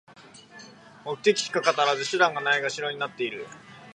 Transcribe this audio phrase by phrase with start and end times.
[1.05, 3.45] 目的しか語らず、手段がないがしろになってる